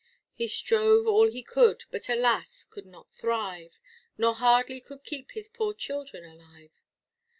He 0.33 0.47
strove 0.47 1.05
all 1.05 1.29
he 1.29 1.43
could, 1.43 1.83
but 1.91 2.09
alas! 2.09 2.65
could 2.71 2.87
not 2.87 3.13
thrive, 3.13 3.79
Nor 4.17 4.33
hardly 4.33 4.81
could 4.81 5.03
keep 5.03 5.33
his 5.33 5.47
poor 5.47 5.75
children 5.75 6.25
alive. 6.25 6.71